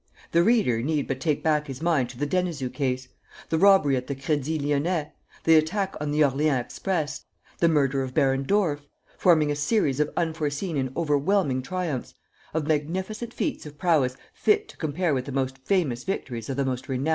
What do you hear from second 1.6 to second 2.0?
his